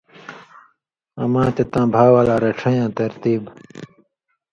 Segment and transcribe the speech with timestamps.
[1.21, 3.41] اما تے تاں بھا والا رڇھَیں یاں ترتیب